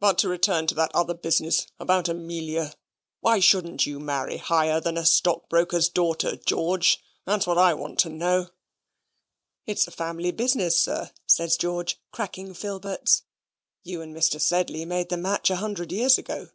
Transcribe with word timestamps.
"But 0.00 0.16
to 0.20 0.28
return 0.30 0.66
to 0.68 0.74
the 0.74 0.88
other 0.96 1.12
business 1.12 1.66
about 1.78 2.08
Amelia: 2.08 2.72
why 3.20 3.40
shouldn't 3.40 3.84
you 3.84 4.00
marry 4.00 4.38
higher 4.38 4.80
than 4.80 4.96
a 4.96 5.04
stockbroker's 5.04 5.90
daughter, 5.90 6.34
George 6.36 6.98
that's 7.26 7.46
what 7.46 7.58
I 7.58 7.74
want 7.74 7.98
to 7.98 8.08
know?" 8.08 8.48
"It's 9.66 9.86
a 9.86 9.90
family 9.90 10.30
business, 10.30 10.80
sir," 10.80 11.10
says 11.26 11.58
George, 11.58 12.00
cracking 12.10 12.54
filberts. 12.54 13.24
"You 13.82 14.00
and 14.00 14.16
Mr. 14.16 14.40
Sedley 14.40 14.86
made 14.86 15.10
the 15.10 15.18
match 15.18 15.50
a 15.50 15.56
hundred 15.56 15.92
years 15.92 16.16
ago." 16.16 16.48